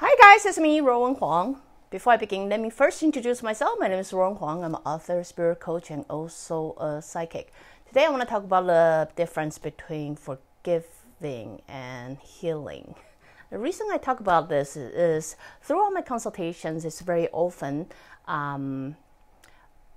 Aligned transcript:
Hi 0.00 0.14
guys, 0.20 0.46
it's 0.46 0.58
me, 0.58 0.78
Ruowen 0.80 1.18
Huang. 1.18 1.60
Before 1.90 2.12
I 2.12 2.16
begin, 2.16 2.48
let 2.48 2.60
me 2.60 2.70
first 2.70 3.02
introduce 3.02 3.42
myself. 3.42 3.80
My 3.80 3.88
name 3.88 3.98
is 3.98 4.12
Ruowen 4.12 4.38
Huang. 4.38 4.62
I'm 4.62 4.76
an 4.76 4.80
author, 4.86 5.24
spirit 5.24 5.58
coach, 5.58 5.90
and 5.90 6.04
also 6.08 6.76
a 6.78 7.02
psychic. 7.02 7.52
Today 7.88 8.04
I 8.04 8.08
want 8.10 8.22
to 8.22 8.28
talk 8.28 8.44
about 8.44 8.68
the 8.68 9.08
difference 9.16 9.58
between 9.58 10.14
forgiving 10.14 11.62
and 11.66 12.16
healing. 12.18 12.94
The 13.50 13.58
reason 13.58 13.88
I 13.90 13.98
talk 13.98 14.20
about 14.20 14.48
this 14.48 14.76
is, 14.76 15.34
through 15.62 15.80
all 15.80 15.90
my 15.90 16.02
consultations, 16.02 16.84
it's 16.84 17.00
very 17.00 17.26
often 17.32 17.86
um, 18.28 18.94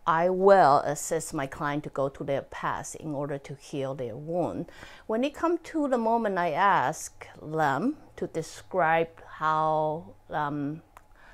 I 0.07 0.31
will 0.31 0.79
assist 0.79 1.31
my 1.31 1.45
client 1.45 1.83
to 1.83 1.89
go 1.91 2.09
to 2.09 2.23
their 2.23 2.41
past 2.41 2.95
in 2.95 3.13
order 3.13 3.37
to 3.37 3.53
heal 3.53 3.93
their 3.93 4.17
wound. 4.17 4.71
When 5.05 5.23
it 5.23 5.35
comes 5.35 5.59
to 5.65 5.87
the 5.87 5.99
moment 5.99 6.39
I 6.39 6.53
ask 6.53 7.27
them 7.39 7.97
to 8.21 8.27
describe 8.27 9.09
how 9.25 10.05
um, 10.29 10.83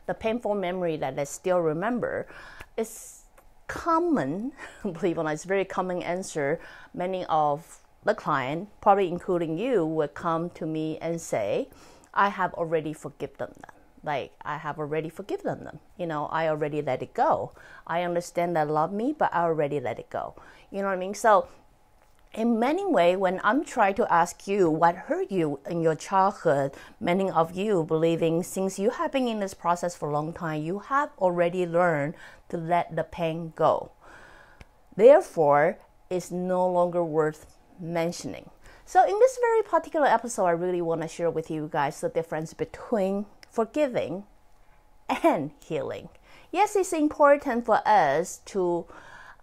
the 0.05 0.14
painful 0.14 0.55
memory 0.55 0.95
that 0.95 1.17
they 1.17 1.25
still 1.25 1.59
remember, 1.59 2.28
it's 2.78 3.25
common, 3.67 4.53
believe 4.84 5.17
it 5.17 5.20
or 5.20 5.23
not, 5.26 5.34
it's 5.34 5.44
very 5.44 5.66
common 5.66 6.02
answer. 6.02 6.61
Many 6.94 7.26
of 7.26 7.80
the 8.06 8.16
client, 8.16 8.70
probably 8.80 9.09
including 9.09 9.58
you, 9.58 9.86
would 9.86 10.14
come 10.14 10.50
to 10.52 10.66
me 10.66 10.98
and 11.00 11.20
say, 11.20 11.67
I 12.14 12.30
have 12.30 12.53
already 12.53 12.94
forgiven 12.94 13.52
them. 13.59 13.76
Like 14.02 14.31
I 14.45 14.56
have 14.56 14.80
already 14.80 15.09
forgiven 15.09 15.66
them. 15.66 15.80
You 15.98 16.08
know, 16.08 16.28
I 16.28 16.48
already 16.48 16.81
let 16.81 17.04
it 17.04 17.14
go. 17.14 17.52
I 17.86 18.04
understand 18.04 18.56
they 18.56 18.64
love 18.64 18.94
me, 18.94 19.14
but 19.17 19.33
I 19.33 19.42
already 19.42 19.81
let 19.81 20.00
it 20.00 20.09
go. 20.09 20.36
You 20.72 20.80
know 20.80 20.88
what 20.88 20.94
I 20.94 20.98
mean? 20.98 21.16
So 21.16 21.50
in 22.33 22.59
many 22.59 22.86
ways, 22.86 23.17
when 23.17 23.42
I'm 23.44 23.64
trying 23.64 23.95
to 23.95 24.11
ask 24.14 24.47
you 24.47 24.70
what 24.70 24.95
hurt 24.95 25.31
you 25.31 25.59
in 25.70 25.81
your 25.81 25.95
childhood, 25.95 26.73
many 27.00 27.30
of 27.30 27.56
you 27.56 27.83
believing 27.83 28.44
since 28.44 28.78
you 28.78 28.92
have 28.92 29.11
been 29.11 29.28
in 29.28 29.39
this 29.39 29.53
process 29.53 29.95
for 29.95 30.09
a 30.09 30.14
long 30.14 30.33
time, 30.33 30.61
you 30.61 30.80
have 30.80 31.09
already 31.17 31.66
learned 31.66 32.14
to 32.50 32.58
let 32.58 32.95
the 32.95 33.03
pain 33.03 33.53
go. 33.55 33.92
Therefore, 34.95 35.78
it's 36.09 36.31
no 36.31 36.67
longer 36.70 37.03
worth 37.03 37.45
mentioning. 37.80 38.50
So, 38.86 39.03
in 39.03 39.20
this 39.20 39.38
very 39.42 39.64
particular 39.64 40.08
episode, 40.08 40.45
I 40.45 40.52
really 40.52 40.81
want 40.81 41.02
to 41.02 41.08
share 41.08 41.30
with 41.30 41.52
you 41.52 41.70
guys 41.72 42.00
the 42.00 42.09
difference 42.09 42.53
between 42.53 43.25
forgiving 43.50 44.23
and 45.23 45.52
healing. 45.64 46.09
Yes, 46.52 46.75
it's 46.75 46.94
important 46.94 47.66
for 47.66 47.81
us 47.86 48.39
to, 48.45 48.86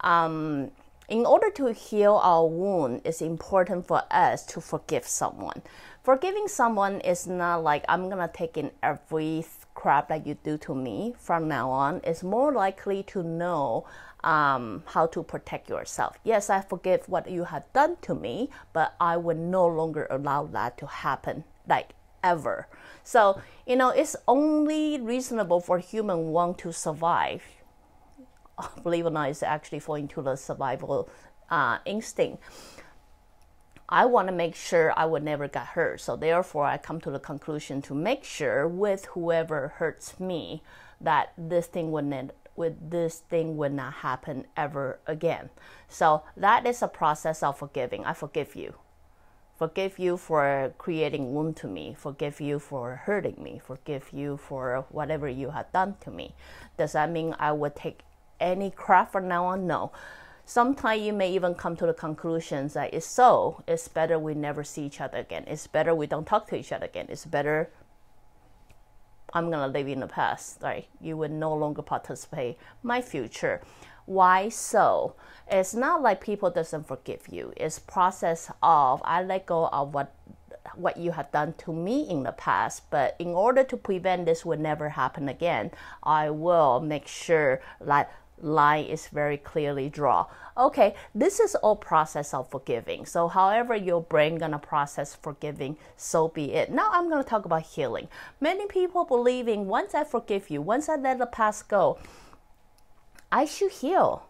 um, 0.00 0.70
in 1.08 1.26
order 1.26 1.50
to 1.50 1.72
heal 1.72 2.20
our 2.22 2.46
wound, 2.46 3.02
it's 3.04 3.20
important 3.20 3.86
for 3.86 4.02
us 4.10 4.44
to 4.46 4.60
forgive 4.60 5.06
someone. 5.06 5.62
Forgiving 6.02 6.48
someone 6.48 7.00
is 7.00 7.26
not 7.26 7.62
like 7.62 7.84
I'm 7.88 8.08
gonna 8.08 8.30
take 8.32 8.56
in 8.56 8.70
every 8.82 9.44
crap 9.74 10.08
that 10.08 10.26
you 10.26 10.34
do 10.42 10.56
to 10.58 10.74
me 10.74 11.14
from 11.18 11.48
now 11.48 11.70
on. 11.70 12.00
It's 12.04 12.22
more 12.22 12.52
likely 12.52 13.02
to 13.04 13.22
know 13.22 13.86
um, 14.22 14.82
how 14.86 15.06
to 15.06 15.22
protect 15.22 15.68
yourself. 15.68 16.18
Yes, 16.24 16.48
I 16.48 16.62
forgive 16.62 17.08
what 17.08 17.30
you 17.30 17.44
have 17.44 17.70
done 17.72 17.96
to 18.02 18.14
me, 18.14 18.50
but 18.72 18.94
I 19.00 19.16
will 19.16 19.36
no 19.36 19.66
longer 19.66 20.06
allow 20.10 20.46
that 20.46 20.78
to 20.78 20.86
happen, 20.86 21.44
like 21.68 21.90
ever. 22.22 22.66
So, 23.02 23.40
you 23.66 23.76
know, 23.76 23.90
it's 23.90 24.16
only 24.26 24.98
reasonable 25.00 25.60
for 25.60 25.78
human 25.78 26.28
want 26.28 26.58
to 26.58 26.72
survive. 26.72 27.42
Believe 28.82 29.06
or 29.06 29.10
not, 29.10 29.30
it's 29.30 29.42
actually 29.42 29.80
falling 29.80 30.08
to 30.08 30.22
the 30.22 30.36
survival 30.36 31.08
uh, 31.50 31.78
instinct. 31.84 32.42
I 33.88 34.06
want 34.06 34.28
to 34.28 34.34
make 34.34 34.54
sure 34.54 34.92
I 34.96 35.04
would 35.04 35.22
never 35.22 35.46
get 35.46 35.66
hurt. 35.66 36.00
So 36.00 36.16
therefore, 36.16 36.64
I 36.64 36.78
come 36.78 37.00
to 37.02 37.10
the 37.10 37.18
conclusion 37.18 37.82
to 37.82 37.94
make 37.94 38.24
sure 38.24 38.66
with 38.66 39.04
whoever 39.06 39.68
hurts 39.76 40.18
me 40.18 40.62
that 41.00 41.32
this 41.36 41.66
thing 41.66 41.92
would 41.92 42.06
not 42.06 42.30
with 42.56 42.90
this 42.90 43.18
thing 43.18 43.56
would 43.56 43.72
not 43.72 43.94
happen 43.94 44.46
ever 44.56 45.00
again. 45.06 45.50
So 45.88 46.22
that 46.36 46.66
is 46.66 46.82
a 46.82 46.88
process 46.88 47.42
of 47.42 47.58
forgiving. 47.58 48.04
I 48.04 48.12
forgive 48.12 48.54
you. 48.54 48.74
Forgive 49.56 49.98
you 49.98 50.16
for 50.16 50.72
creating 50.78 51.34
wound 51.34 51.56
to 51.58 51.66
me. 51.66 51.94
Forgive 51.98 52.40
you 52.40 52.58
for 52.58 53.02
hurting 53.06 53.42
me. 53.42 53.60
Forgive 53.64 54.12
you 54.12 54.36
for 54.36 54.84
whatever 54.88 55.28
you 55.28 55.50
have 55.50 55.72
done 55.72 55.96
to 56.00 56.10
me. 56.10 56.34
Does 56.76 56.92
that 56.92 57.10
mean 57.10 57.34
I 57.38 57.52
would 57.52 57.76
take 57.76 58.00
any 58.40 58.70
crap 58.70 59.12
from 59.12 59.28
now 59.28 59.46
on? 59.46 59.66
No. 59.66 59.92
Sometimes 60.46 61.02
you 61.02 61.12
may 61.12 61.32
even 61.32 61.54
come 61.54 61.74
to 61.76 61.86
the 61.86 61.94
conclusion 61.94 62.68
that 62.68 62.92
it's 62.92 63.06
so. 63.06 63.62
It's 63.66 63.88
better 63.88 64.18
we 64.18 64.34
never 64.34 64.62
see 64.62 64.84
each 64.84 65.00
other 65.00 65.18
again. 65.18 65.44
It's 65.46 65.66
better 65.66 65.94
we 65.94 66.06
don't 66.06 66.26
talk 66.26 66.46
to 66.48 66.56
each 66.56 66.72
other 66.72 66.84
again. 66.86 67.06
It's 67.08 67.24
better 67.24 67.70
I'm 69.32 69.50
gonna 69.50 69.68
live 69.68 69.88
in 69.88 70.00
the 70.00 70.06
past. 70.06 70.58
Right? 70.62 70.86
You 71.00 71.16
will 71.16 71.30
no 71.30 71.54
longer 71.54 71.82
participate 71.82 72.58
my 72.82 73.00
future. 73.00 73.62
Why 74.06 74.50
so? 74.50 75.16
It's 75.50 75.74
not 75.74 76.02
like 76.02 76.20
people 76.20 76.50
doesn't 76.50 76.86
forgive 76.86 77.28
you. 77.30 77.52
It's 77.56 77.78
process 77.78 78.50
of 78.62 79.02
I 79.04 79.22
let 79.22 79.46
go 79.46 79.68
of 79.68 79.94
what 79.94 80.14
what 80.74 80.96
you 80.96 81.12
have 81.12 81.30
done 81.30 81.54
to 81.58 81.72
me 81.72 82.08
in 82.08 82.22
the 82.22 82.32
past, 82.32 82.90
but 82.90 83.14
in 83.18 83.28
order 83.28 83.62
to 83.64 83.76
prevent 83.76 84.26
this 84.26 84.44
would 84.44 84.60
never 84.60 84.90
happen 84.90 85.28
again, 85.28 85.70
I 86.02 86.30
will 86.30 86.80
make 86.80 87.06
sure 87.06 87.60
that 87.80 88.10
line 88.44 88.84
is 88.84 89.08
very 89.08 89.36
clearly 89.36 89.88
drawn. 89.88 90.26
Okay, 90.56 90.94
this 91.14 91.40
is 91.40 91.54
all 91.56 91.76
process 91.76 92.32
of 92.32 92.50
forgiving. 92.50 93.06
So 93.06 93.28
however 93.28 93.74
your 93.74 94.02
brain 94.02 94.36
gonna 94.36 94.58
process 94.58 95.14
forgiving, 95.14 95.76
so 95.96 96.28
be 96.28 96.52
it. 96.52 96.70
Now 96.70 96.90
I'm 96.92 97.08
gonna 97.08 97.24
talk 97.24 97.44
about 97.44 97.62
healing. 97.62 98.08
Many 98.40 98.66
people 98.66 99.04
believing 99.04 99.66
once 99.66 99.94
I 99.94 100.04
forgive 100.04 100.50
you, 100.50 100.62
once 100.62 100.88
I 100.88 100.96
let 100.96 101.18
the 101.18 101.26
past 101.26 101.68
go, 101.68 101.98
I 103.32 103.46
should 103.46 103.72
heal. 103.72 104.26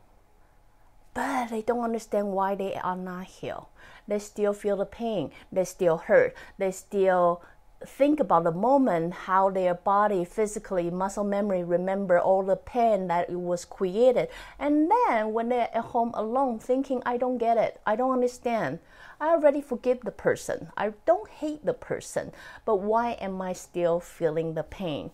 But 1.12 1.50
they 1.50 1.62
don't 1.62 1.84
understand 1.84 2.32
why 2.32 2.54
they 2.54 2.74
are 2.74 2.96
not 2.96 3.26
healed. 3.26 3.66
They 4.08 4.18
still 4.18 4.52
feel 4.52 4.76
the 4.76 4.86
pain. 4.86 5.30
They 5.52 5.64
still 5.64 5.96
hurt. 5.96 6.34
They 6.58 6.72
still 6.72 7.42
think 7.88 8.20
about 8.20 8.44
the 8.44 8.52
moment 8.52 9.12
how 9.12 9.50
their 9.50 9.74
body 9.74 10.24
physically 10.24 10.90
muscle 10.90 11.24
memory 11.24 11.62
remember 11.62 12.18
all 12.18 12.42
the 12.42 12.56
pain 12.56 13.08
that 13.08 13.30
it 13.30 13.40
was 13.40 13.64
created. 13.64 14.28
And 14.58 14.90
then 14.90 15.32
when 15.32 15.48
they're 15.48 15.74
at 15.74 15.84
home 15.84 16.12
alone 16.14 16.58
thinking 16.58 17.02
i 17.06 17.16
don't 17.16 17.38
get 17.38 17.56
it. 17.56 17.80
I 17.86 17.96
don't 17.96 18.12
understand. 18.12 18.78
I 19.20 19.28
already 19.28 19.60
forgive 19.60 20.00
the 20.00 20.10
person. 20.10 20.68
I 20.76 20.92
don't 21.06 21.28
hate 21.28 21.64
the 21.64 21.74
person 21.74 22.32
but 22.64 22.76
why 22.76 23.12
am 23.12 23.40
i 23.42 23.52
still 23.52 24.00
feeling 24.00 24.54
the 24.54 24.62
pain? 24.62 25.10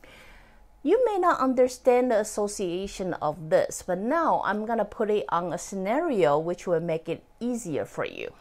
You 0.83 1.05
may 1.05 1.19
not 1.19 1.41
understand 1.41 2.11
the 2.11 2.21
association 2.21 3.15
of 3.15 3.51
this 3.51 3.83
but 3.87 3.99
now 3.99 4.41
i'm 4.45 4.65
going 4.65 4.79
to 4.79 4.85
put 4.85 5.11
it 5.11 5.27
on 5.29 5.53
a 5.53 5.59
scenario 5.59 6.39
which 6.39 6.67
will 6.67 6.81
make 6.81 7.09
it 7.09 7.23
easier 7.39 7.85
for 7.85 8.05
you. 8.05 8.33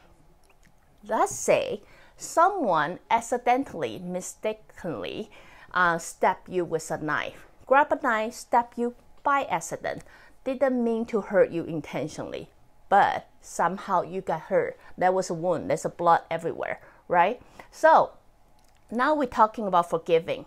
Let's 1.03 1.35
say 1.35 1.81
someone 2.19 2.99
accidentally, 3.09 3.97
mistakenly, 3.99 5.31
uh, 5.73 5.97
stab 5.97 6.37
you 6.47 6.65
with 6.65 6.91
a 6.91 6.97
knife. 6.97 7.47
Grab 7.65 7.91
a 7.91 7.99
knife, 8.01 8.33
stab 8.33 8.67
you 8.75 8.93
by 9.23 9.43
accident. 9.43 10.03
Didn't 10.43 10.83
mean 10.83 11.05
to 11.05 11.21
hurt 11.21 11.51
you 11.51 11.63
intentionally, 11.63 12.49
but 12.89 13.27
somehow 13.41 14.01
you 14.01 14.21
got 14.21 14.41
hurt. 14.41 14.77
There 14.97 15.11
was 15.11 15.29
a 15.29 15.33
wound, 15.33 15.69
there's 15.69 15.85
a 15.85 15.89
blood 15.89 16.21
everywhere, 16.29 16.81
right? 17.07 17.41
So 17.71 18.11
now 18.91 19.15
we're 19.15 19.27
talking 19.27 19.67
about 19.67 19.89
forgiving. 19.89 20.45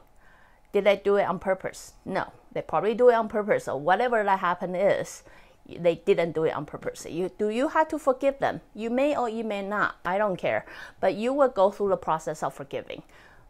Did 0.72 0.84
they 0.84 0.96
do 0.96 1.16
it 1.16 1.24
on 1.24 1.38
purpose? 1.38 1.94
No, 2.04 2.32
they 2.52 2.62
probably 2.62 2.94
do 2.94 3.10
it 3.10 3.14
on 3.14 3.28
purpose. 3.28 3.64
So 3.64 3.76
whatever 3.76 4.22
that 4.24 4.38
happened 4.40 4.76
is, 4.76 5.22
they 5.66 5.96
didn't 5.96 6.32
do 6.32 6.44
it 6.44 6.54
on 6.54 6.66
purpose. 6.66 7.06
You 7.06 7.30
do 7.38 7.48
you 7.48 7.68
have 7.68 7.88
to 7.88 7.98
forgive 7.98 8.38
them? 8.38 8.60
You 8.74 8.90
may 8.90 9.16
or 9.16 9.28
you 9.28 9.44
may 9.44 9.62
not. 9.62 9.96
I 10.04 10.18
don't 10.18 10.36
care. 10.36 10.64
But 11.00 11.14
you 11.14 11.32
will 11.32 11.48
go 11.48 11.70
through 11.70 11.90
the 11.90 11.96
process 11.96 12.42
of 12.42 12.54
forgiving 12.54 13.02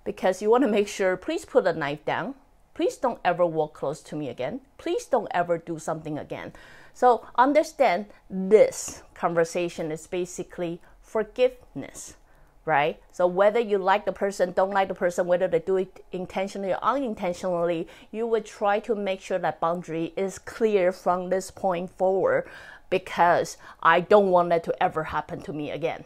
because 0.05 0.43
you 0.43 0.50
want 0.50 0.64
to 0.64 0.70
make 0.70 0.88
sure 0.88 1.17
please 1.17 1.44
put 1.44 1.64
the 1.64 1.73
knife 1.73 2.05
down. 2.05 2.35
Please 2.75 2.97
don't 2.97 3.20
ever 3.25 3.44
walk 3.44 3.75
close 3.75 4.00
to 4.00 4.17
me 4.17 4.29
again. 4.29 4.61
Please 4.79 5.05
don't 5.05 5.29
ever 5.32 5.59
do 5.59 5.79
something 5.79 6.19
again. 6.19 6.53
So 6.94 7.26
understand 7.37 8.06
this 8.31 9.03
conversation 9.14 9.93
is 9.93 10.06
basically 10.06 10.81
forgiveness. 11.00 12.17
Right? 12.64 13.00
So 13.11 13.26
whether 13.26 13.59
you 13.59 13.79
like 13.79 14.05
the 14.05 14.12
person, 14.12 14.53
don't 14.53 14.70
like 14.70 14.88
the 14.88 14.94
person, 14.94 15.26
whether 15.26 15.49
they 15.49 15.59
do 15.59 15.76
it 15.76 16.05
intentionally 16.12 16.73
or 16.73 16.82
unintentionally, 16.82 17.88
you 18.11 18.26
would 18.26 18.44
try 18.44 18.79
to 18.81 18.94
make 18.94 19.20
sure 19.20 19.38
that 19.38 19.61
boundary 19.61 20.12
is 20.17 20.38
clear 20.38 20.93
from 20.93 21.31
this 21.31 21.50
point 21.50 21.91
forward 21.91 22.49
because 22.91 23.56
I 23.82 24.00
don't 24.00 24.31
want 24.31 24.50
that 24.50 24.64
to 24.64 24.82
ever 24.82 25.05
happen 25.05 25.41
to 25.43 25.53
me 25.53 25.70
again. 25.70 26.05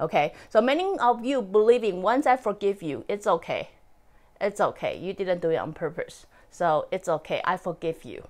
Okay? 0.00 0.32
So 0.48 0.60
many 0.60 0.98
of 0.98 1.24
you 1.24 1.42
believing 1.42 2.02
once 2.02 2.26
I 2.26 2.36
forgive 2.36 2.82
you, 2.82 3.04
it's 3.08 3.26
okay. 3.26 3.70
It's 4.40 4.60
okay. 4.60 4.98
You 4.98 5.12
didn't 5.12 5.40
do 5.40 5.50
it 5.50 5.56
on 5.56 5.72
purpose. 5.72 6.26
So 6.50 6.88
it's 6.90 7.08
okay. 7.08 7.40
I 7.44 7.56
forgive 7.56 8.04
you. 8.04 8.26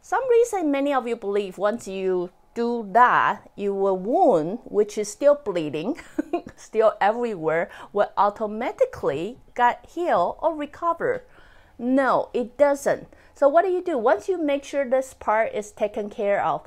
Some 0.00 0.28
reason 0.30 0.70
many 0.70 0.94
of 0.94 1.08
you 1.08 1.16
believe 1.16 1.58
once 1.58 1.88
you 1.88 2.30
do 2.56 2.88
that, 2.92 3.50
your 3.54 3.94
wound, 3.94 4.60
which 4.64 4.96
is 4.96 5.12
still 5.12 5.38
bleeding, 5.44 6.00
still 6.56 6.94
everywhere, 7.00 7.68
will 7.92 8.10
automatically 8.16 9.38
get 9.54 9.86
healed 9.86 10.38
or 10.40 10.56
recover. 10.56 11.22
No, 11.78 12.30
it 12.32 12.56
doesn't. 12.56 13.08
So 13.34 13.46
what 13.46 13.66
do 13.66 13.70
you 13.70 13.84
do? 13.84 13.98
Once 13.98 14.26
you 14.26 14.42
make 14.42 14.64
sure 14.64 14.88
this 14.88 15.12
part 15.12 15.52
is 15.52 15.70
taken 15.70 16.08
care 16.08 16.42
of, 16.42 16.66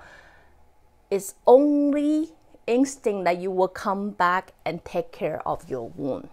it's 1.10 1.34
only 1.48 2.30
instinct 2.68 3.26
that 3.26 3.40
you 3.40 3.50
will 3.50 3.68
come 3.68 4.12
back 4.12 4.54
and 4.64 4.86
take 4.86 5.12
care 5.12 5.42
of 5.48 5.68
your 5.68 5.90
wound. 5.90 6.30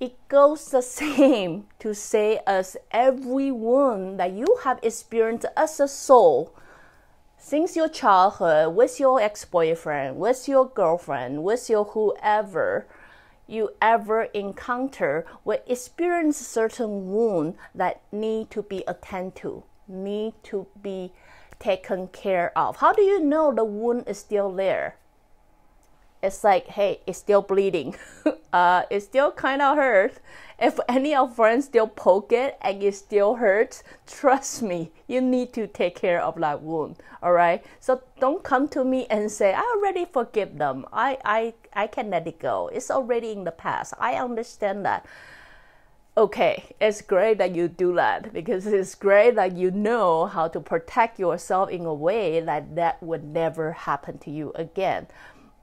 It 0.00 0.16
goes 0.28 0.70
the 0.70 0.80
same 1.02 1.66
to 1.80 1.94
say 1.94 2.40
as 2.46 2.78
every 2.90 3.50
wound 3.50 4.18
that 4.18 4.32
you 4.32 4.46
have 4.64 4.80
experienced 4.82 5.44
as 5.58 5.78
a 5.78 5.86
soul 5.86 6.54
since 7.42 7.74
your 7.74 7.88
childhood 7.88 8.74
with 8.76 9.00
your 9.00 9.18
ex-boyfriend, 9.18 10.16
with 10.18 10.46
your 10.46 10.68
girlfriend, 10.68 11.42
with 11.42 11.70
your 11.70 11.84
whoever 11.86 12.86
you 13.48 13.70
ever 13.80 14.24
encounter 14.34 15.24
will 15.42 15.58
experience 15.66 16.36
certain 16.36 17.10
wound 17.10 17.56
that 17.74 18.02
need 18.12 18.50
to 18.50 18.62
be 18.62 18.84
attended 18.86 19.34
to, 19.36 19.64
need 19.88 20.34
to 20.44 20.66
be 20.82 21.12
taken 21.58 22.08
care 22.08 22.56
of. 22.56 22.76
How 22.76 22.92
do 22.92 23.02
you 23.02 23.20
know 23.20 23.52
the 23.52 23.64
wound 23.64 24.04
is 24.06 24.18
still 24.18 24.52
there? 24.52 24.96
It's 26.22 26.44
like, 26.44 26.68
hey, 26.68 27.00
it's 27.06 27.18
still 27.18 27.40
bleeding. 27.40 27.96
uh, 28.52 28.82
it 28.90 29.00
still 29.00 29.32
kind 29.32 29.62
of 29.62 29.76
hurts. 29.76 30.20
If 30.58 30.78
any 30.88 31.14
of 31.14 31.34
friends 31.34 31.64
still 31.64 31.86
poke 31.86 32.32
it 32.32 32.58
and 32.60 32.82
it 32.82 32.94
still 32.94 33.36
hurts, 33.36 33.82
trust 34.06 34.62
me, 34.62 34.90
you 35.06 35.22
need 35.22 35.54
to 35.54 35.66
take 35.66 35.96
care 35.96 36.20
of 36.20 36.38
that 36.40 36.62
wound. 36.62 36.96
All 37.22 37.32
right. 37.32 37.64
So 37.80 38.02
don't 38.18 38.42
come 38.42 38.68
to 38.68 38.84
me 38.84 39.06
and 39.08 39.30
say, 39.30 39.54
I 39.54 39.62
already 39.76 40.04
forgive 40.04 40.58
them. 40.58 40.84
I, 40.92 41.16
I, 41.24 41.54
I 41.72 41.86
can 41.86 42.10
let 42.10 42.26
it 42.26 42.38
go. 42.38 42.68
It's 42.68 42.90
already 42.90 43.32
in 43.32 43.44
the 43.44 43.52
past. 43.52 43.94
I 43.98 44.14
understand 44.14 44.84
that 44.84 45.06
okay, 46.16 46.74
it's 46.80 47.00
great 47.00 47.38
that 47.38 47.54
you 47.54 47.66
do 47.68 47.94
that 47.94 48.32
because 48.32 48.66
it's 48.66 48.94
great 48.94 49.36
that 49.36 49.56
you 49.56 49.70
know 49.70 50.26
how 50.26 50.48
to 50.48 50.60
protect 50.60 51.18
yourself 51.18 51.70
in 51.70 51.86
a 51.86 51.94
way 51.94 52.40
that 52.40 52.74
that 52.76 53.02
would 53.02 53.24
never 53.24 53.72
happen 53.72 54.18
to 54.18 54.30
you 54.30 54.52
again. 54.54 55.06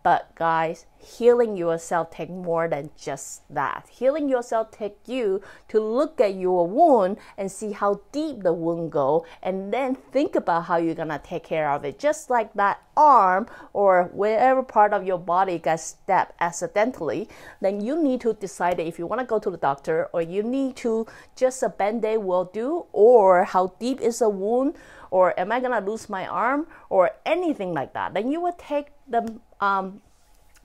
But 0.08 0.36
guys, 0.36 0.86
healing 0.98 1.58
yourself 1.58 2.12
take 2.12 2.30
more 2.30 2.70
than 2.70 2.92
just 2.96 3.44
that. 3.54 3.90
Healing 3.92 4.30
yourself 4.30 4.72
take 4.72 4.96
you 5.06 5.42
to 5.68 5.82
look 5.82 6.22
at 6.22 6.36
your 6.36 6.66
wound 6.66 7.18
and 7.38 7.52
see 7.52 7.74
how 7.74 8.00
deep 8.14 8.42
the 8.42 8.54
wound 8.54 8.94
go 8.94 9.26
and 9.44 9.74
then 9.74 9.96
think 9.96 10.34
about 10.34 10.64
how 10.72 10.78
you're 10.78 10.96
going 10.96 11.10
to 11.10 11.20
take 11.20 11.44
care 11.44 11.70
of 11.70 11.84
it. 11.84 12.00
Just 12.00 12.30
like 12.30 12.54
that 12.54 12.80
arm 12.96 13.48
or 13.74 14.10
wherever 14.14 14.64
part 14.64 14.94
of 14.94 15.06
your 15.06 15.20
body 15.20 15.60
got 15.60 15.82
stabbed 15.82 16.32
accidentally, 16.40 17.28
then 17.60 17.82
you 17.82 18.02
need 18.02 18.22
to 18.22 18.34
decide 18.34 18.80
if 18.80 18.98
you 18.98 19.06
want 19.06 19.20
to 19.20 19.28
go 19.28 19.40
to 19.40 19.52
the 19.52 19.58
doctor 19.58 20.08
or 20.14 20.22
you 20.22 20.42
need 20.42 20.78
to 20.78 21.06
just 21.36 21.62
a 21.64 21.68
band-aid 21.68 22.20
will 22.20 22.46
do 22.46 22.86
or 22.94 23.44
how 23.44 23.74
deep 23.78 24.00
is 24.00 24.20
the 24.20 24.30
wound 24.30 24.74
or 25.12 25.38
am 25.38 25.52
I 25.52 25.60
going 25.60 25.72
to 25.72 25.92
lose 25.92 26.08
my 26.08 26.26
arm 26.26 26.68
or 26.90 27.12
anything 27.26 27.74
like 27.74 27.94
that. 27.94 28.14
Then 28.14 28.32
you 28.32 28.40
would 28.40 28.58
take 28.58 28.88
the 29.06 29.40
um, 29.62 30.02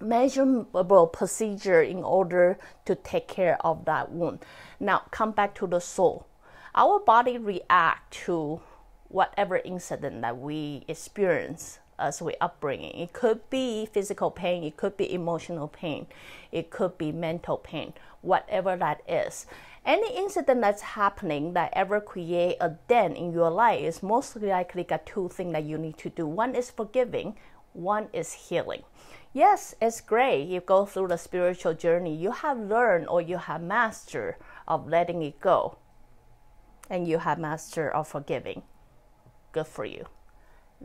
measurable 0.00 1.06
procedure 1.06 1.82
in 1.82 2.02
order 2.02 2.58
to 2.84 2.94
take 2.94 3.28
care 3.28 3.56
of 3.64 3.84
that 3.84 4.10
wound. 4.10 4.40
Now, 4.80 5.02
come 5.10 5.32
back 5.32 5.54
to 5.56 5.66
the 5.66 5.80
soul. 5.80 6.26
Our 6.74 6.98
body 7.00 7.38
react 7.38 8.12
to 8.24 8.60
whatever 9.08 9.58
incident 9.58 10.22
that 10.22 10.38
we 10.38 10.84
experience 10.88 11.78
as 11.98 12.20
we 12.20 12.34
upbringing. 12.40 12.98
It 12.98 13.12
could 13.12 13.48
be 13.50 13.86
physical 13.86 14.30
pain, 14.30 14.64
it 14.64 14.76
could 14.76 14.96
be 14.96 15.12
emotional 15.12 15.68
pain, 15.68 16.06
it 16.50 16.70
could 16.70 16.98
be 16.98 17.12
mental 17.12 17.58
pain, 17.58 17.92
whatever 18.22 18.76
that 18.76 19.02
is. 19.06 19.46
Any 19.84 20.16
incident 20.16 20.60
that's 20.60 20.82
happening 20.82 21.54
that 21.54 21.72
ever 21.74 22.00
create 22.00 22.56
a 22.60 22.70
dent 22.88 23.16
in 23.16 23.32
your 23.32 23.50
life 23.50 23.80
is 23.80 24.02
most 24.02 24.36
likely 24.36 24.84
got 24.84 25.06
two 25.06 25.28
things 25.28 25.52
that 25.52 25.64
you 25.64 25.76
need 25.76 25.98
to 25.98 26.08
do. 26.08 26.26
One 26.26 26.54
is 26.54 26.70
forgiving, 26.70 27.36
one 27.72 28.08
is 28.12 28.32
healing. 28.32 28.82
Yes, 29.32 29.74
it's 29.80 30.00
great. 30.00 30.46
You 30.48 30.60
go 30.60 30.84
through 30.84 31.08
the 31.08 31.16
spiritual 31.16 31.74
journey. 31.74 32.14
You 32.14 32.32
have 32.32 32.58
learned 32.58 33.08
or 33.08 33.22
you 33.22 33.38
have 33.38 33.62
mastered 33.62 34.36
of 34.68 34.88
letting 34.88 35.22
it 35.22 35.40
go. 35.40 35.78
And 36.90 37.08
you 37.08 37.18
have 37.18 37.38
mastered 37.38 37.92
of 37.92 38.08
forgiving. 38.08 38.62
Good 39.52 39.66
for 39.66 39.84
you. 39.84 40.06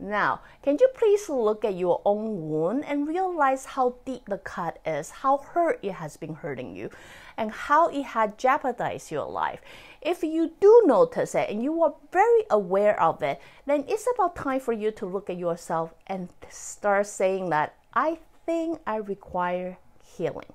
Now, 0.00 0.42
can 0.62 0.78
you 0.80 0.88
please 0.94 1.28
look 1.28 1.64
at 1.64 1.74
your 1.74 2.00
own 2.04 2.48
wound 2.48 2.84
and 2.86 3.08
realize 3.08 3.64
how 3.64 3.96
deep 4.04 4.26
the 4.26 4.38
cut 4.38 4.78
is, 4.86 5.10
how 5.10 5.38
hurt 5.38 5.80
it 5.82 5.92
has 5.92 6.16
been 6.16 6.34
hurting 6.34 6.76
you, 6.76 6.90
and 7.36 7.50
how 7.50 7.88
it 7.88 8.04
had 8.04 8.38
jeopardized 8.38 9.10
your 9.10 9.26
life? 9.26 9.60
If 10.00 10.22
you 10.22 10.52
do 10.60 10.82
notice 10.86 11.34
it 11.34 11.50
and 11.50 11.64
you 11.64 11.82
are 11.82 11.94
very 12.12 12.44
aware 12.48 13.00
of 13.02 13.22
it, 13.24 13.40
then 13.66 13.84
it's 13.88 14.06
about 14.14 14.36
time 14.36 14.60
for 14.60 14.72
you 14.72 14.92
to 14.92 15.06
look 15.06 15.28
at 15.28 15.36
yourself 15.36 15.92
and 16.06 16.28
start 16.48 17.08
saying 17.08 17.50
that 17.50 17.74
I 17.92 18.18
think 18.46 18.78
I 18.86 18.96
require 18.96 19.78
healing. 20.16 20.52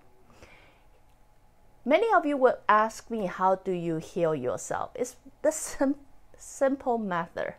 Many 1.83 2.07
of 2.13 2.25
you 2.25 2.37
will 2.37 2.59
ask 2.69 3.11
me, 3.11 3.25
How 3.25 3.55
do 3.55 3.73
you 3.73 3.97
heal 3.97 4.33
yourself? 4.33 4.91
It's 4.95 5.17
the 5.41 5.51
sim- 5.51 5.95
simple 6.37 6.97
method 6.97 7.55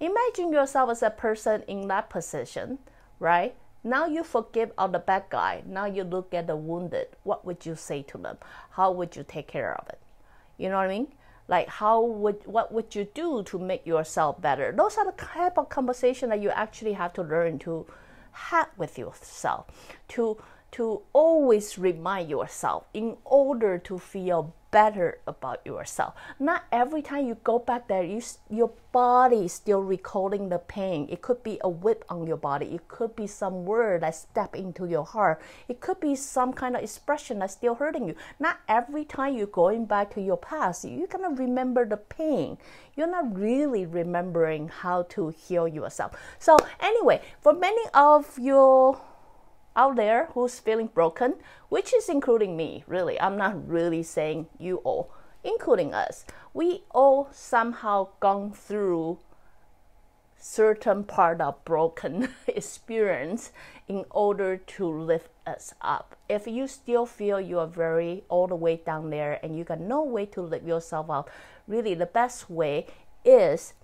Imagine 0.00 0.52
yourself 0.52 0.90
as 0.90 1.02
a 1.02 1.10
person 1.10 1.62
in 1.68 1.86
that 1.88 2.08
position, 2.08 2.78
right? 3.18 3.54
Now 3.84 4.06
you 4.06 4.24
forgive 4.24 4.72
all 4.78 4.88
the 4.88 4.98
bad 4.98 5.24
guy. 5.28 5.62
Now 5.66 5.84
you 5.84 6.04
look 6.04 6.32
at 6.32 6.46
the 6.46 6.56
wounded. 6.56 7.08
What 7.22 7.44
would 7.44 7.66
you 7.66 7.76
say 7.76 8.02
to 8.04 8.18
them? 8.18 8.38
How 8.70 8.90
would 8.92 9.14
you 9.14 9.24
take 9.26 9.48
care 9.48 9.74
of 9.74 9.88
it? 9.88 9.98
You 10.56 10.70
know 10.70 10.76
what 10.76 10.86
I 10.86 10.88
mean? 10.88 11.08
Like 11.48 11.68
how 11.68 12.00
would 12.02 12.46
what 12.46 12.72
would 12.72 12.94
you 12.94 13.08
do 13.12 13.42
to 13.42 13.58
make 13.58 13.86
yourself 13.86 14.40
better? 14.40 14.72
Those 14.72 14.96
are 14.96 15.04
the 15.04 15.16
type 15.16 15.58
of 15.58 15.68
conversation 15.68 16.30
that 16.30 16.40
you 16.40 16.50
actually 16.50 16.92
have 16.92 17.12
to 17.14 17.22
learn 17.22 17.58
to 17.60 17.86
have 18.32 18.68
with 18.76 18.96
yourself. 18.96 19.66
To 20.08 20.38
to 20.72 21.02
always 21.12 21.76
remind 21.76 22.30
yourself 22.30 22.86
in 22.94 23.16
order 23.24 23.78
to 23.78 23.98
feel 23.98 24.54
better 24.70 25.18
about 25.26 25.64
yourself. 25.64 26.14
Not 26.38 26.64
every 26.72 27.02
time 27.02 27.26
you 27.26 27.36
go 27.42 27.58
back 27.58 27.88
there, 27.88 28.02
you, 28.02 28.22
your 28.48 28.70
body 28.92 29.44
is 29.46 29.52
still 29.52 29.82
recalling 29.82 30.48
the 30.48 30.58
pain. 30.58 31.08
It 31.10 31.22
could 31.22 31.42
be 31.42 31.58
a 31.62 31.68
whip 31.68 32.04
on 32.08 32.26
your 32.26 32.36
body. 32.36 32.66
It 32.66 32.88
could 32.88 33.14
be 33.16 33.26
some 33.26 33.64
word 33.64 34.02
that 34.02 34.14
step 34.14 34.54
into 34.54 34.86
your 34.86 35.04
heart. 35.04 35.40
It 35.68 35.80
could 35.80 36.00
be 36.00 36.14
some 36.14 36.52
kind 36.52 36.76
of 36.76 36.82
expression 36.82 37.38
that's 37.38 37.54
still 37.54 37.74
hurting 37.74 38.08
you. 38.08 38.14
Not 38.38 38.58
every 38.68 39.04
time 39.04 39.36
you're 39.36 39.46
going 39.46 39.86
back 39.86 40.12
to 40.14 40.20
your 40.20 40.36
past, 40.36 40.84
you're 40.84 41.06
gonna 41.06 41.30
remember 41.30 41.84
the 41.84 41.96
pain. 41.96 42.58
You're 42.96 43.10
not 43.10 43.36
really 43.36 43.86
remembering 43.86 44.68
how 44.68 45.02
to 45.10 45.28
heal 45.30 45.66
yourself. 45.66 46.12
So 46.38 46.56
anyway, 46.80 47.22
for 47.40 47.52
many 47.52 47.82
of 47.94 48.38
your 48.38 49.00
out 49.76 49.96
there 49.96 50.28
who's 50.34 50.58
feeling 50.58 50.88
broken, 50.88 51.34
which 51.68 51.94
is 51.94 52.08
including 52.08 52.56
me, 52.56 52.84
really. 52.86 53.20
I'm 53.20 53.36
not 53.36 53.68
really 53.68 54.02
saying 54.02 54.46
you 54.58 54.76
all, 54.78 55.12
including 55.44 55.94
us. 55.94 56.24
We 56.52 56.82
all 56.90 57.28
somehow 57.32 58.08
gone 58.20 58.52
through 58.52 59.18
certain 60.36 61.04
part 61.04 61.40
of 61.40 61.64
broken 61.64 62.28
experience 62.46 63.52
in 63.88 64.04
order 64.10 64.56
to 64.56 64.86
lift 64.86 65.28
us 65.46 65.74
up. 65.82 66.16
If 66.28 66.46
you 66.46 66.66
still 66.66 67.06
feel 67.06 67.40
you 67.40 67.58
are 67.58 67.66
very 67.66 68.24
all 68.28 68.46
the 68.46 68.56
way 68.56 68.80
down 68.84 69.10
there 69.10 69.38
and 69.42 69.56
you 69.56 69.64
got 69.64 69.80
no 69.80 70.02
way 70.02 70.26
to 70.26 70.40
lift 70.40 70.66
yourself 70.66 71.10
up, 71.10 71.30
really 71.68 71.94
the 71.94 72.06
best 72.06 72.48
way 72.48 72.86
is 73.24 73.74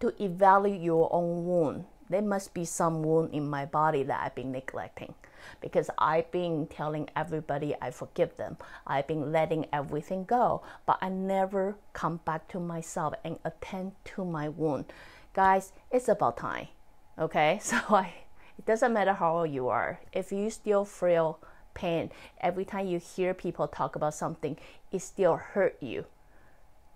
to 0.00 0.12
evaluate 0.22 0.80
your 0.80 1.08
own 1.12 1.44
wound 1.44 1.84
there 2.12 2.22
must 2.22 2.54
be 2.54 2.64
some 2.64 3.02
wound 3.02 3.32
in 3.32 3.48
my 3.48 3.64
body 3.64 4.02
that 4.04 4.20
I've 4.22 4.34
been 4.34 4.52
neglecting 4.52 5.14
because 5.60 5.90
I've 5.98 6.30
been 6.30 6.66
telling 6.66 7.08
everybody 7.16 7.74
I 7.80 7.90
forgive 7.90 8.36
them. 8.36 8.56
I've 8.86 9.06
been 9.06 9.32
letting 9.32 9.66
everything 9.72 10.24
go, 10.24 10.62
but 10.86 10.98
I 11.00 11.08
never 11.08 11.76
come 11.92 12.20
back 12.24 12.48
to 12.48 12.60
myself 12.60 13.14
and 13.24 13.38
attend 13.44 13.92
to 14.04 14.24
my 14.24 14.48
wound. 14.48 14.86
Guys, 15.34 15.72
it's 15.90 16.08
about 16.08 16.36
time. 16.36 16.68
Okay? 17.18 17.60
So 17.62 17.76
I 17.90 18.12
it 18.58 18.66
doesn't 18.66 18.92
matter 18.92 19.14
how 19.14 19.38
old 19.38 19.50
you 19.50 19.68
are. 19.68 20.00
If 20.12 20.30
you 20.30 20.50
still 20.50 20.84
feel 20.84 21.40
pain, 21.74 22.10
every 22.40 22.64
time 22.64 22.86
you 22.86 22.98
hear 22.98 23.34
people 23.34 23.66
talk 23.66 23.96
about 23.96 24.14
something, 24.14 24.58
it 24.90 25.00
still 25.00 25.36
hurt 25.36 25.76
you, 25.80 26.04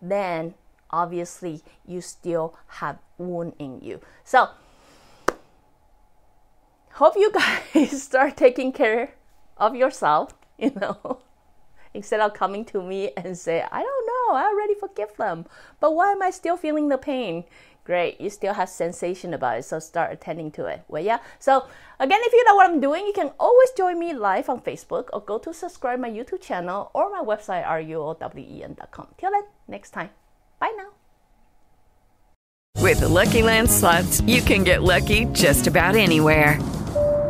then 0.02 0.54
obviously 0.90 1.62
you 1.86 2.00
still 2.00 2.54
have 2.66 2.98
wound 3.18 3.54
in 3.58 3.80
you. 3.80 4.00
So 4.22 4.50
hope 6.96 7.14
you 7.16 7.30
guys 7.30 8.02
start 8.02 8.36
taking 8.36 8.72
care 8.72 9.12
of 9.58 9.76
yourself, 9.76 10.34
you 10.58 10.72
know, 10.80 11.20
instead 11.94 12.20
of 12.20 12.32
coming 12.32 12.64
to 12.64 12.82
me 12.82 13.10
and 13.16 13.36
say, 13.36 13.64
I 13.70 13.82
don't 13.82 14.06
know, 14.06 14.36
I 14.36 14.44
already 14.44 14.74
forgive 14.74 15.14
them, 15.16 15.44
but 15.78 15.94
why 15.94 16.12
am 16.12 16.22
I 16.22 16.30
still 16.30 16.56
feeling 16.56 16.88
the 16.88 16.98
pain? 16.98 17.44
Great, 17.84 18.20
you 18.20 18.30
still 18.30 18.54
have 18.54 18.68
sensation 18.68 19.34
about 19.34 19.58
it, 19.58 19.64
so 19.64 19.78
start 19.78 20.10
attending 20.10 20.50
to 20.50 20.64
it. 20.66 20.82
Well, 20.88 21.02
yeah. 21.02 21.18
So 21.38 21.66
again, 22.00 22.18
if 22.22 22.32
you 22.32 22.44
know 22.44 22.56
what 22.56 22.68
I'm 22.68 22.80
doing, 22.80 23.06
you 23.06 23.12
can 23.12 23.30
always 23.38 23.70
join 23.76 23.98
me 23.98 24.12
live 24.12 24.48
on 24.48 24.60
Facebook 24.62 25.08
or 25.12 25.20
go 25.20 25.38
to 25.38 25.54
subscribe 25.54 26.00
my 26.00 26.10
YouTube 26.10 26.40
channel 26.40 26.90
or 26.94 27.10
my 27.10 27.22
website 27.22 27.64
ruowen.com. 27.64 29.06
Till 29.18 29.30
then, 29.30 29.44
next 29.68 29.90
time. 29.90 30.10
Bye 30.58 30.74
now. 30.76 30.88
With 32.82 33.00
the 33.00 33.08
Lucky 33.08 33.42
Land 33.42 33.70
slots, 33.70 34.20
you 34.22 34.42
can 34.42 34.64
get 34.64 34.82
lucky 34.82 35.26
just 35.26 35.68
about 35.68 35.94
anywhere. 35.94 36.58